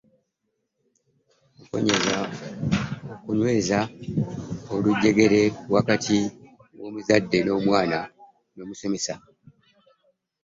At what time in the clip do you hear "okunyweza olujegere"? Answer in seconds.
3.13-5.41